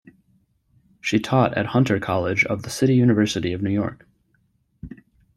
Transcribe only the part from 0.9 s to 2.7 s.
She taught at Hunter College of